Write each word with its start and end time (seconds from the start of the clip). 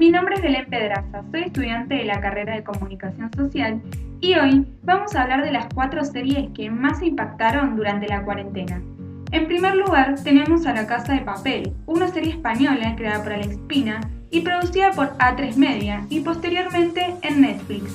Mi 0.00 0.08
nombre 0.08 0.36
es 0.36 0.40
Belén 0.40 0.64
Pedraza, 0.70 1.22
soy 1.30 1.42
estudiante 1.42 1.96
de 1.96 2.04
la 2.06 2.22
carrera 2.22 2.54
de 2.54 2.64
Comunicación 2.64 3.30
Social 3.36 3.82
y 4.22 4.32
hoy 4.32 4.66
vamos 4.82 5.14
a 5.14 5.24
hablar 5.24 5.44
de 5.44 5.52
las 5.52 5.66
cuatro 5.74 6.02
series 6.06 6.48
que 6.54 6.70
más 6.70 7.02
impactaron 7.02 7.76
durante 7.76 8.08
la 8.08 8.24
cuarentena. 8.24 8.80
En 9.30 9.46
primer 9.46 9.76
lugar, 9.76 10.14
tenemos 10.24 10.64
a 10.64 10.72
La 10.72 10.86
Casa 10.86 11.12
de 11.12 11.20
Papel, 11.20 11.74
una 11.84 12.08
serie 12.08 12.32
española 12.32 12.94
creada 12.96 13.22
por 13.22 13.34
Alex 13.34 13.58
Pina 13.68 14.00
y 14.30 14.40
producida 14.40 14.92
por 14.92 15.18
A3 15.18 15.56
Media 15.56 16.06
y 16.08 16.20
posteriormente 16.20 17.14
en 17.20 17.42
Netflix. 17.42 17.94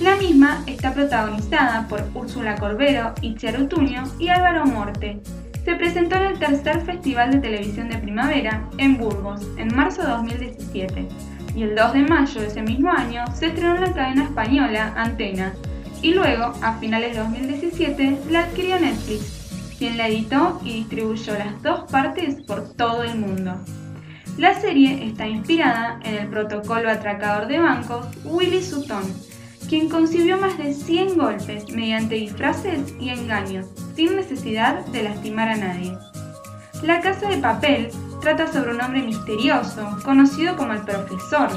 La 0.00 0.14
misma 0.14 0.62
está 0.68 0.94
protagonizada 0.94 1.88
por 1.88 2.04
Úrsula 2.14 2.54
Corbero, 2.54 3.14
Itziar 3.20 3.60
Utuño 3.60 4.04
y 4.20 4.28
Álvaro 4.28 4.64
Morte. 4.64 5.20
Se 5.64 5.76
presentó 5.76 6.16
en 6.16 6.22
el 6.22 6.38
tercer 6.38 6.80
Festival 6.80 7.30
de 7.32 7.38
Televisión 7.38 7.88
de 7.88 7.98
Primavera 7.98 8.68
en 8.78 8.98
Burgos 8.98 9.40
en 9.58 9.74
marzo 9.74 10.02
de 10.02 10.08
2017 10.08 11.08
y 11.54 11.62
el 11.62 11.76
2 11.76 11.92
de 11.92 12.00
mayo 12.00 12.40
de 12.40 12.46
ese 12.46 12.62
mismo 12.62 12.90
año 12.90 13.24
se 13.34 13.46
estrenó 13.46 13.76
en 13.76 13.82
la 13.82 13.92
cadena 13.92 14.24
española 14.24 14.92
Antena 14.96 15.52
y 16.02 16.14
luego, 16.14 16.52
a 16.62 16.78
finales 16.80 17.14
de 17.14 17.22
2017, 17.22 18.18
la 18.28 18.40
adquirió 18.40 18.78
Netflix, 18.80 19.76
quien 19.78 19.96
la 19.96 20.08
editó 20.08 20.60
y 20.64 20.72
distribuyó 20.74 21.34
las 21.34 21.62
dos 21.62 21.88
partes 21.92 22.42
por 22.42 22.74
todo 22.74 23.04
el 23.04 23.20
mundo. 23.20 23.54
La 24.36 24.60
serie 24.60 25.06
está 25.06 25.28
inspirada 25.28 26.00
en 26.02 26.14
el 26.16 26.26
protocolo 26.26 26.90
atracador 26.90 27.46
de 27.46 27.60
bancos 27.60 28.06
Willy 28.24 28.62
Sutton, 28.62 29.04
quien 29.72 29.88
concibió 29.88 30.36
más 30.36 30.58
de 30.58 30.74
100 30.74 31.16
golpes 31.16 31.72
mediante 31.72 32.16
disfraces 32.16 32.92
y 33.00 33.08
engaños, 33.08 33.64
sin 33.96 34.16
necesidad 34.16 34.84
de 34.84 35.02
lastimar 35.02 35.48
a 35.48 35.56
nadie. 35.56 35.96
La 36.82 37.00
Casa 37.00 37.30
de 37.30 37.38
Papel 37.38 37.88
trata 38.20 38.52
sobre 38.52 38.74
un 38.74 38.82
hombre 38.82 39.00
misterioso, 39.00 39.96
conocido 40.04 40.58
como 40.58 40.74
el 40.74 40.82
Profesor, 40.82 41.48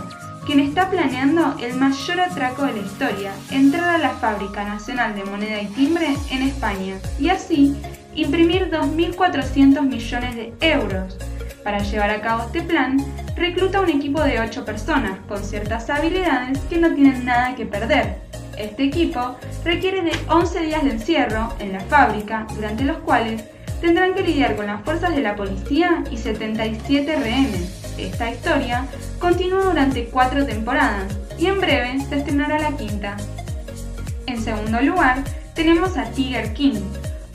quien 0.46 0.62
está 0.62 0.90
planeando 0.90 1.58
el 1.60 1.76
mayor 1.76 2.22
atraco 2.22 2.64
de 2.64 2.72
la 2.72 2.88
historia, 2.88 3.34
entrar 3.52 3.96
a 3.96 3.98
la 3.98 4.12
Fábrica 4.12 4.64
Nacional 4.64 5.14
de 5.14 5.26
Moneda 5.26 5.62
y 5.62 5.68
Timbre 5.68 6.16
en 6.32 6.44
España 6.44 6.98
y 7.20 7.28
así 7.28 7.76
imprimir 8.16 8.72
2.400 8.72 9.82
millones 9.82 10.36
de 10.38 10.54
euros. 10.62 11.18
Para 11.66 11.80
llevar 11.80 12.12
a 12.12 12.22
cabo 12.22 12.44
este 12.44 12.62
plan, 12.62 13.04
recluta 13.36 13.82
un 13.82 13.90
equipo 13.90 14.22
de 14.22 14.40
8 14.40 14.64
personas 14.64 15.18
con 15.28 15.44
ciertas 15.44 15.90
habilidades 15.90 16.60
que 16.70 16.78
no 16.78 16.94
tienen 16.94 17.26
nada 17.26 17.56
que 17.56 17.66
perder. 17.66 18.18
Este 18.56 18.84
equipo 18.84 19.36
requiere 19.64 20.04
de 20.04 20.12
11 20.30 20.60
días 20.60 20.84
de 20.84 20.92
encierro 20.92 21.52
en 21.58 21.74
la 21.74 21.80
fábrica, 21.80 22.46
durante 22.54 22.84
los 22.84 22.98
cuales 22.98 23.46
tendrán 23.82 24.14
que 24.14 24.22
lidiar 24.22 24.56
con 24.56 24.68
las 24.68 24.84
fuerzas 24.84 25.16
de 25.16 25.24
la 25.24 25.36
policía 25.36 26.04
y 26.12 26.18
77 26.18 27.16
rehenes. 27.16 27.84
Esta 27.98 28.30
historia 28.30 28.86
continúa 29.18 29.64
durante 29.64 30.06
cuatro 30.06 30.46
temporadas 30.46 31.18
y 31.40 31.48
en 31.48 31.60
breve 31.60 32.00
se 32.08 32.18
estrenará 32.18 32.60
la 32.60 32.78
quinta. 32.78 33.18
En 34.28 34.40
segundo 34.40 34.80
lugar, 34.82 35.24
tenemos 35.56 35.98
a 35.98 36.04
Tiger 36.12 36.54
King, 36.54 36.80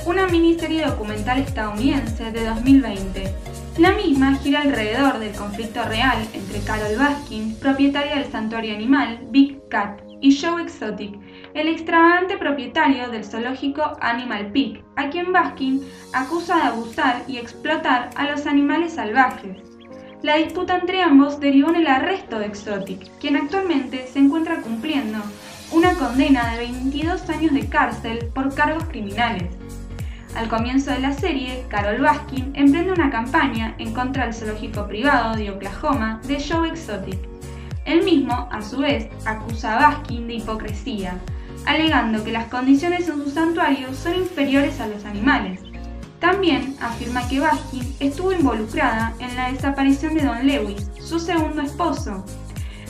una 0.07 0.29
miniserie 0.29 0.87
documental 0.87 1.41
estadounidense 1.41 2.31
de 2.31 2.45
2020. 2.45 3.50
La 3.81 3.93
misma 3.93 4.35
gira 4.35 4.61
alrededor 4.61 5.21
del 5.21 5.33
conflicto 5.33 5.83
real 5.85 6.19
entre 6.35 6.61
Carol 6.61 6.99
Baskin, 6.99 7.57
propietaria 7.61 8.17
del 8.17 8.31
santuario 8.31 8.75
animal 8.75 9.21
Big 9.31 9.59
Cat, 9.71 10.03
y 10.21 10.39
Joe 10.39 10.61
Exotic, 10.61 11.19
el 11.55 11.67
extravagante 11.67 12.37
propietario 12.37 13.09
del 13.09 13.25
zoológico 13.25 13.97
Animal 14.03 14.53
Peak, 14.53 14.85
a 14.97 15.09
quien 15.09 15.33
Baskin 15.33 15.83
acusa 16.13 16.57
de 16.57 16.63
abusar 16.65 17.23
y 17.27 17.39
explotar 17.39 18.11
a 18.17 18.31
los 18.31 18.45
animales 18.45 18.93
salvajes. 18.93 19.57
La 20.21 20.37
disputa 20.37 20.77
entre 20.77 21.01
ambos 21.01 21.41
derivó 21.41 21.71
en 21.71 21.77
el 21.77 21.87
arresto 21.87 22.39
de 22.39 22.49
Exotic, 22.49 23.11
quien 23.19 23.37
actualmente 23.37 24.07
se 24.09 24.19
encuentra 24.19 24.61
cumpliendo 24.61 25.21
una 25.73 25.95
condena 25.95 26.51
de 26.51 26.59
22 26.59 27.31
años 27.31 27.55
de 27.55 27.67
cárcel 27.67 28.29
por 28.35 28.55
cargos 28.55 28.85
criminales. 28.85 29.60
Al 30.35 30.49
comienzo 30.49 30.93
de 30.93 31.01
la 31.01 31.13
serie, 31.13 31.65
Carol 31.69 32.01
Baskin 32.01 32.53
emprende 32.55 32.93
una 32.93 33.11
campaña 33.11 33.75
en 33.79 33.93
contra 33.93 34.25
del 34.25 34.35
zoológico 34.35 34.87
privado 34.87 35.35
de 35.35 35.51
Oklahoma 35.51 36.21
de 36.27 36.43
Joe 36.43 36.69
Exotic. 36.69 37.19
Él 37.85 38.05
mismo, 38.05 38.49
a 38.53 38.63
su 38.63 38.79
vez, 38.79 39.09
acusa 39.27 39.77
a 39.77 39.91
Baskin 39.91 40.29
de 40.29 40.35
hipocresía, 40.35 41.19
alegando 41.67 42.23
que 42.23 42.33
las 42.33 42.47
condiciones 42.47 43.09
en 43.09 43.25
su 43.25 43.31
santuario 43.31 43.93
son 43.93 44.15
inferiores 44.15 44.81
a 44.81 44.87
los 44.87 45.05
animales. 45.05 45.61
También 46.21 46.77
afirma 46.81 47.27
que 47.29 47.41
Baskin 47.41 47.97
estuvo 47.99 48.33
involucrada 48.33 49.15
en 49.19 49.35
la 49.37 49.51
desaparición 49.51 50.15
de 50.15 50.25
Don 50.25 50.47
Lewis, 50.47 50.91
su 51.03 51.19
segundo 51.19 51.63
esposo. 51.63 52.25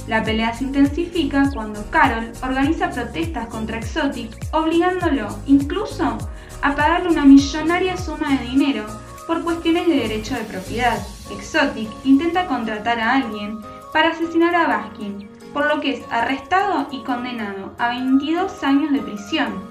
La 0.06 0.22
pelea 0.22 0.52
se 0.52 0.64
intensifica 0.64 1.50
cuando 1.54 1.88
Carol 1.90 2.32
organiza 2.42 2.90
protestas 2.90 3.46
contra 3.46 3.78
Exotic, 3.78 4.30
obligándolo 4.52 5.28
incluso 5.46 6.18
a 6.62 6.74
pagarle 6.74 7.08
una 7.08 7.24
millonaria 7.24 7.96
suma 7.96 8.36
de 8.36 8.44
dinero 8.46 8.84
por 9.26 9.42
cuestiones 9.42 9.86
de 9.86 9.94
derecho 9.94 10.34
de 10.34 10.44
propiedad. 10.44 10.98
Exotic 11.30 11.88
intenta 12.04 12.46
contratar 12.46 12.98
a 12.98 13.14
alguien 13.14 13.60
para 13.92 14.10
asesinar 14.10 14.54
a 14.54 14.66
Baskin, 14.66 15.28
por 15.52 15.66
lo 15.66 15.80
que 15.80 15.94
es 15.94 16.04
arrestado 16.10 16.88
y 16.90 17.02
condenado 17.02 17.72
a 17.78 17.88
22 17.90 18.62
años 18.62 18.92
de 18.92 19.00
prisión. 19.00 19.64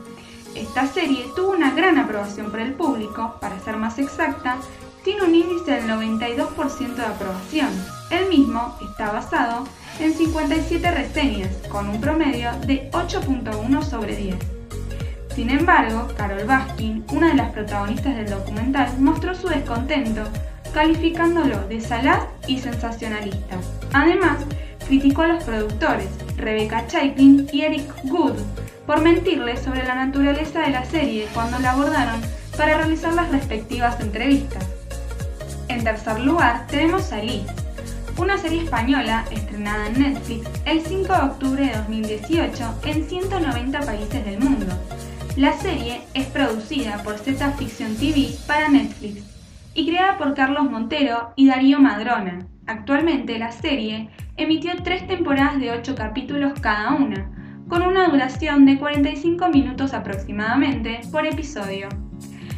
Esta 0.55 0.87
serie 0.87 1.25
tuvo 1.35 1.51
una 1.51 1.71
gran 1.71 1.97
aprobación 1.97 2.49
por 2.49 2.59
el 2.59 2.73
público, 2.73 3.35
para 3.39 3.59
ser 3.59 3.77
más 3.77 3.99
exacta, 3.99 4.57
tiene 5.03 5.23
un 5.23 5.35
índice 5.35 5.71
del 5.71 5.87
92% 5.89 6.95
de 6.95 7.05
aprobación. 7.05 7.69
El 8.09 8.27
mismo 8.29 8.75
está 8.81 9.11
basado 9.11 9.65
en 9.99 10.13
57 10.13 10.91
reseñas, 10.91 11.55
con 11.69 11.89
un 11.89 12.01
promedio 12.01 12.51
de 12.65 12.89
8.1 12.91 13.83
sobre 13.83 14.15
10. 14.15 14.58
Sin 15.39 15.51
embargo, 15.51 16.05
Carol 16.17 16.43
Baskin, 16.43 17.05
una 17.13 17.29
de 17.29 17.35
las 17.35 17.51
protagonistas 17.51 18.13
del 18.13 18.29
documental, 18.29 18.91
mostró 18.99 19.33
su 19.33 19.47
descontento, 19.47 20.23
calificándolo 20.73 21.65
de 21.69 21.79
salaz 21.79 22.25
y 22.45 22.59
sensacionalista. 22.59 23.55
Además, 23.93 24.39
criticó 24.85 25.21
a 25.21 25.29
los 25.29 25.43
productores, 25.45 26.09
Rebecca 26.35 26.85
Chaikin 26.87 27.47
y 27.53 27.61
Eric 27.61 27.89
Good, 28.03 28.33
por 28.85 28.99
mentirles 28.99 29.61
sobre 29.61 29.85
la 29.85 29.95
naturaleza 29.95 30.59
de 30.59 30.71
la 30.71 30.83
serie 30.83 31.29
cuando 31.33 31.57
la 31.59 31.71
abordaron 31.71 32.19
para 32.57 32.75
realizar 32.75 33.13
las 33.13 33.31
respectivas 33.31 33.97
entrevistas. 34.01 34.67
En 35.69 35.85
tercer 35.85 36.19
lugar, 36.19 36.67
tenemos 36.67 37.13
a 37.13 37.23
Liz, 37.23 37.45
una 38.17 38.37
serie 38.37 38.65
española 38.65 39.23
estrenada 39.31 39.87
en 39.87 39.99
Netflix 39.99 40.49
el 40.65 40.81
5 40.81 41.13
de 41.13 41.21
octubre 41.21 41.65
de 41.65 41.77
2018 41.77 42.79
en 42.83 43.07
190 43.07 43.79
países 43.79 44.25
del 44.25 44.37
mundo. 44.37 44.65
La 45.39 45.53
serie 45.53 46.01
es 46.15 46.25
producida 46.25 47.01
por 47.01 47.17
Z 47.17 47.51
Fiction 47.51 47.95
TV 47.95 48.27
para 48.45 48.67
Netflix 48.67 49.23
y 49.73 49.87
creada 49.87 50.17
por 50.17 50.33
Carlos 50.33 50.69
Montero 50.69 51.31
y 51.37 51.47
Darío 51.47 51.79
Madrona. 51.79 52.45
Actualmente 52.67 53.39
la 53.39 53.53
serie 53.53 54.09
emitió 54.35 54.73
tres 54.83 55.07
temporadas 55.07 55.57
de 55.61 55.71
8 55.71 55.95
capítulos 55.95 56.59
cada 56.59 56.93
una, 56.93 57.31
con 57.69 57.83
una 57.83 58.09
duración 58.09 58.65
de 58.65 58.77
45 58.77 59.47
minutos 59.47 59.93
aproximadamente 59.93 60.99
por 61.09 61.25
episodio. 61.25 61.87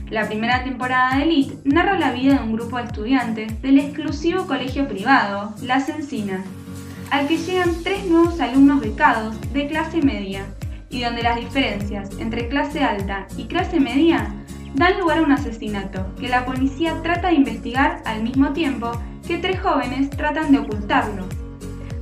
La 0.09 0.25
primera 0.25 0.63
temporada 0.63 1.17
de 1.17 1.23
Elite 1.25 1.57
narra 1.65 1.99
la 1.99 2.11
vida 2.11 2.39
de 2.39 2.43
un 2.45 2.53
grupo 2.53 2.77
de 2.77 2.85
estudiantes 2.85 3.61
del 3.61 3.77
exclusivo 3.77 4.47
colegio 4.47 4.87
privado, 4.87 5.53
Las 5.61 5.87
Encinas, 5.87 6.43
al 7.11 7.27
que 7.27 7.37
llegan 7.37 7.83
tres 7.83 8.07
nuevos 8.07 8.41
alumnos 8.41 8.81
becados 8.81 9.35
de 9.53 9.67
clase 9.67 10.01
media, 10.01 10.47
y 10.91 11.01
donde 11.01 11.23
las 11.23 11.37
diferencias 11.37 12.09
entre 12.19 12.49
clase 12.49 12.83
alta 12.83 13.27
y 13.37 13.45
clase 13.45 13.79
media 13.79 14.33
dan 14.75 14.99
lugar 14.99 15.19
a 15.19 15.21
un 15.23 15.31
asesinato 15.31 16.13
que 16.19 16.27
la 16.29 16.45
policía 16.45 17.01
trata 17.01 17.29
de 17.29 17.35
investigar 17.35 18.01
al 18.05 18.23
mismo 18.23 18.53
tiempo 18.53 18.91
que 19.27 19.37
tres 19.37 19.59
jóvenes 19.59 20.09
tratan 20.09 20.51
de 20.51 20.59
ocultarlo. 20.59 21.27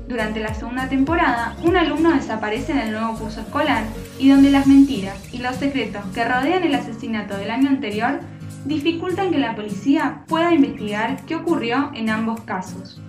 Durante 0.07 0.39
la 0.39 0.55
segunda 0.55 0.89
temporada, 0.89 1.55
un 1.63 1.77
alumno 1.77 2.11
desaparece 2.11 2.71
en 2.71 2.79
el 2.79 2.91
nuevo 2.93 3.15
curso 3.19 3.41
escolar 3.41 3.83
y 4.17 4.29
donde 4.29 4.49
las 4.49 4.65
mentiras 4.65 5.17
y 5.31 5.37
los 5.37 5.55
secretos 5.57 6.03
que 6.15 6.25
rodean 6.25 6.63
el 6.63 6.73
asesinato 6.73 7.37
del 7.37 7.51
año 7.51 7.69
anterior 7.69 8.19
dificultan 8.65 9.31
que 9.31 9.37
la 9.37 9.55
policía 9.55 10.23
pueda 10.27 10.53
investigar 10.53 11.23
qué 11.27 11.35
ocurrió 11.35 11.91
en 11.93 12.09
ambos 12.09 12.41
casos. 12.41 12.99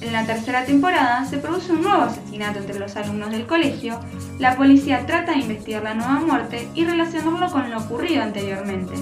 En 0.00 0.14
la 0.14 0.24
tercera 0.24 0.64
temporada 0.64 1.26
se 1.26 1.36
produce 1.36 1.72
un 1.72 1.82
nuevo 1.82 2.02
asesinato 2.02 2.58
entre 2.58 2.78
los 2.78 2.96
alumnos 2.96 3.30
del 3.30 3.46
colegio, 3.46 4.00
la 4.38 4.56
policía 4.56 5.04
trata 5.04 5.32
de 5.32 5.40
investigar 5.40 5.82
la 5.82 5.94
nueva 5.94 6.20
muerte 6.20 6.68
y 6.74 6.84
relacionarlo 6.84 7.50
con 7.50 7.70
lo 7.70 7.78
ocurrido 7.78 8.22
anteriormente, 8.22 8.94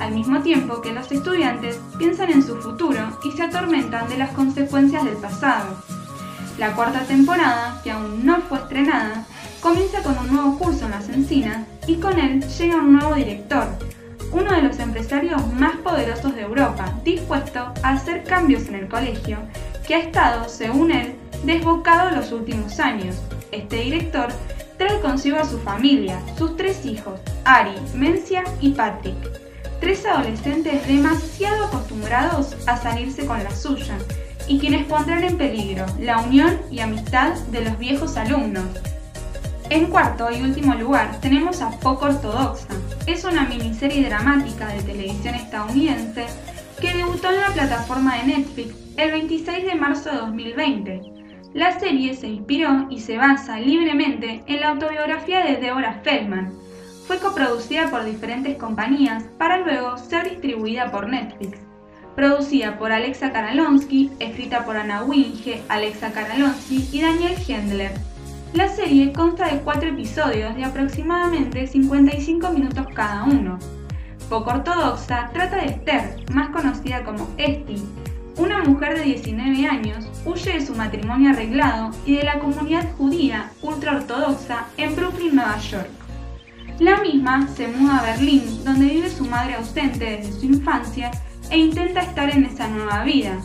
al 0.00 0.12
mismo 0.12 0.40
tiempo 0.42 0.80
que 0.80 0.92
los 0.92 1.10
estudiantes 1.10 1.80
piensan 1.98 2.30
en 2.30 2.44
su 2.44 2.56
futuro 2.56 3.18
y 3.24 3.32
se 3.32 3.42
atormentan 3.42 4.08
de 4.08 4.18
las 4.18 4.30
consecuencias 4.30 5.04
del 5.04 5.16
pasado. 5.16 5.82
La 6.56 6.72
cuarta 6.72 7.00
temporada, 7.00 7.80
que 7.82 7.90
aún 7.90 8.24
no 8.24 8.40
fue 8.42 8.58
estrenada, 8.58 9.26
comienza 9.60 10.02
con 10.04 10.16
un 10.18 10.32
nuevo 10.32 10.56
curso 10.56 10.84
en 10.84 10.92
las 10.92 11.08
encinas 11.08 11.66
y 11.88 11.96
con 11.96 12.16
él 12.16 12.46
llega 12.46 12.76
un 12.76 12.92
nuevo 12.92 13.14
director, 13.14 13.66
uno 14.30 14.52
de 14.52 14.62
los 14.62 14.78
empresarios 14.78 15.52
más 15.54 15.76
poderosos 15.78 16.34
de 16.34 16.42
Europa, 16.42 16.92
dispuesto 17.04 17.72
a 17.82 17.90
hacer 17.90 18.24
cambios 18.24 18.68
en 18.68 18.76
el 18.76 18.88
colegio, 18.88 19.38
que 19.88 19.94
ha 19.94 20.00
estado, 20.00 20.50
según 20.50 20.92
él, 20.92 21.14
desbocado 21.44 22.10
los 22.10 22.30
últimos 22.30 22.78
años. 22.78 23.16
Este 23.52 23.76
director 23.76 24.28
trae 24.76 25.00
consigo 25.00 25.38
a 25.38 25.46
su 25.46 25.58
familia, 25.60 26.20
sus 26.36 26.58
tres 26.58 26.84
hijos, 26.84 27.18
Ari, 27.46 27.72
Mencia 27.94 28.44
y 28.60 28.72
Patrick. 28.72 29.16
Tres 29.80 30.04
adolescentes 30.04 30.86
demasiado 30.86 31.64
acostumbrados 31.64 32.54
a 32.66 32.76
salirse 32.76 33.24
con 33.24 33.42
la 33.42 33.50
suya 33.50 33.96
y 34.46 34.58
quienes 34.58 34.84
pondrán 34.84 35.24
en 35.24 35.38
peligro 35.38 35.86
la 35.98 36.18
unión 36.18 36.60
y 36.70 36.80
amistad 36.80 37.34
de 37.50 37.64
los 37.64 37.78
viejos 37.78 38.18
alumnos. 38.18 38.66
En 39.70 39.86
cuarto 39.86 40.30
y 40.30 40.42
último 40.42 40.74
lugar 40.74 41.18
tenemos 41.22 41.62
a 41.62 41.70
Poco 41.70 42.06
Ortodoxa. 42.06 42.74
Es 43.06 43.24
una 43.24 43.44
miniserie 43.44 44.06
dramática 44.06 44.66
de 44.68 44.82
televisión 44.82 45.34
estadounidense 45.34 46.26
que 46.80 46.94
debutó 46.94 47.30
en 47.30 47.40
la 47.40 47.48
plataforma 47.48 48.16
de 48.16 48.24
Netflix 48.24 48.74
el 48.96 49.10
26 49.10 49.66
de 49.66 49.74
marzo 49.74 50.10
de 50.10 50.16
2020. 50.18 51.02
La 51.54 51.78
serie 51.78 52.14
se 52.14 52.28
inspiró 52.28 52.86
y 52.90 53.00
se 53.00 53.16
basa 53.16 53.58
libremente 53.58 54.42
en 54.46 54.60
la 54.60 54.68
autobiografía 54.68 55.44
de 55.44 55.56
Deborah 55.56 56.00
Feldman. 56.04 56.52
Fue 57.06 57.18
coproducida 57.18 57.90
por 57.90 58.04
diferentes 58.04 58.56
compañías 58.58 59.24
para 59.38 59.58
luego 59.58 59.96
ser 59.96 60.30
distribuida 60.30 60.90
por 60.90 61.08
Netflix. 61.08 61.58
Producida 62.14 62.78
por 62.78 62.92
Alexa 62.92 63.32
Karalonsky, 63.32 64.10
escrita 64.18 64.64
por 64.64 64.76
Ana 64.76 65.04
Winge, 65.04 65.62
Alexa 65.68 66.12
Karalonsky 66.12 66.88
y 66.92 67.00
Daniel 67.00 67.34
Hendler. 67.46 67.92
La 68.52 68.68
serie 68.68 69.12
consta 69.12 69.48
de 69.48 69.60
cuatro 69.60 69.88
episodios 69.88 70.54
de 70.54 70.64
aproximadamente 70.64 71.66
55 71.66 72.50
minutos 72.50 72.86
cada 72.94 73.24
uno. 73.24 73.58
Poco 74.28 74.50
ortodoxa 74.50 75.30
trata 75.32 75.56
de 75.56 75.66
Esther, 75.68 76.24
más 76.34 76.50
conocida 76.50 77.02
como 77.02 77.28
Esti, 77.38 77.82
una 78.36 78.62
mujer 78.62 78.98
de 78.98 79.04
19 79.04 79.66
años 79.66 80.04
huye 80.26 80.52
de 80.52 80.66
su 80.66 80.74
matrimonio 80.74 81.30
arreglado 81.30 81.92
y 82.04 82.16
de 82.16 82.24
la 82.24 82.38
comunidad 82.38 82.86
judía 82.98 83.50
ultraortodoxa 83.62 84.66
en 84.76 84.94
Brooklyn, 84.94 85.34
Nueva 85.34 85.58
York. 85.58 85.88
La 86.78 87.00
misma 87.00 87.48
se 87.56 87.68
muda 87.68 87.98
a 87.98 88.02
Berlín, 88.02 88.64
donde 88.64 88.86
vive 88.86 89.08
su 89.08 89.24
madre 89.24 89.54
ausente 89.54 90.04
desde 90.04 90.38
su 90.40 90.44
infancia 90.44 91.10
e 91.50 91.56
intenta 91.56 92.02
estar 92.02 92.28
en 92.28 92.44
esa 92.44 92.68
nueva 92.68 93.04
vida. 93.04 93.40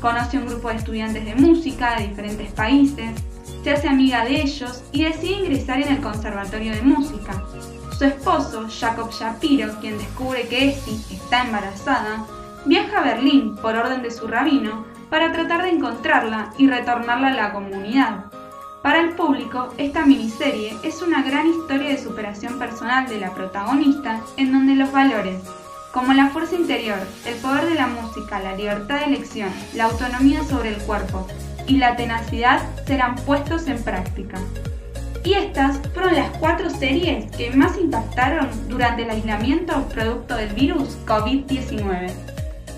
Conoce 0.00 0.38
un 0.38 0.46
grupo 0.46 0.68
de 0.68 0.76
estudiantes 0.76 1.24
de 1.24 1.34
música 1.34 1.96
de 1.96 2.08
diferentes 2.08 2.52
países, 2.52 3.10
se 3.64 3.70
hace 3.72 3.88
amiga 3.88 4.24
de 4.24 4.40
ellos 4.40 4.84
y 4.92 5.02
decide 5.02 5.40
ingresar 5.40 5.82
en 5.82 5.94
el 5.94 6.00
Conservatorio 6.00 6.72
de 6.72 6.82
Música. 6.82 7.44
Su 7.98 8.04
esposo, 8.04 8.68
Jacob 8.70 9.10
Shapiro, 9.10 9.72
quien 9.80 9.98
descubre 9.98 10.46
que 10.46 10.68
Esty 10.68 11.16
está 11.16 11.42
embarazada, 11.42 12.24
viaja 12.64 13.00
a 13.00 13.02
Berlín 13.02 13.56
por 13.56 13.74
orden 13.74 14.02
de 14.02 14.12
su 14.12 14.28
rabino 14.28 14.84
para 15.10 15.32
tratar 15.32 15.64
de 15.64 15.70
encontrarla 15.70 16.52
y 16.58 16.68
retornarla 16.68 17.28
a 17.28 17.34
la 17.34 17.52
comunidad. 17.52 18.26
Para 18.84 19.00
el 19.00 19.16
público, 19.16 19.74
esta 19.78 20.06
miniserie 20.06 20.76
es 20.84 21.02
una 21.02 21.22
gran 21.22 21.48
historia 21.48 21.88
de 21.88 21.98
superación 21.98 22.60
personal 22.60 23.08
de 23.08 23.18
la 23.18 23.34
protagonista 23.34 24.20
en 24.36 24.52
donde 24.52 24.76
los 24.76 24.92
valores, 24.92 25.42
como 25.92 26.12
la 26.12 26.28
fuerza 26.28 26.54
interior, 26.54 27.00
el 27.26 27.34
poder 27.38 27.66
de 27.66 27.74
la 27.74 27.88
música, 27.88 28.38
la 28.38 28.54
libertad 28.54 29.00
de 29.00 29.06
elección, 29.06 29.50
la 29.74 29.86
autonomía 29.86 30.44
sobre 30.44 30.68
el 30.68 30.80
cuerpo, 30.82 31.26
y 31.66 31.78
la 31.78 31.96
tenacidad 31.96 32.62
serán 32.86 33.16
puestos 33.16 33.66
en 33.66 33.82
práctica. 33.82 34.38
Y 35.24 35.34
estas 35.34 35.78
fueron 35.92 36.14
las 36.14 36.30
cuatro 36.38 36.70
series 36.70 37.30
que 37.36 37.50
más 37.50 37.76
impactaron 37.78 38.48
durante 38.68 39.02
el 39.02 39.10
aislamiento 39.10 39.86
producto 39.88 40.36
del 40.36 40.50
virus 40.50 40.96
COVID-19. 41.06 42.27